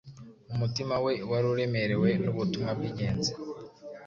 [0.53, 3.31] Umutima we wari uremerewe n’ubutumwa bw’ingenzi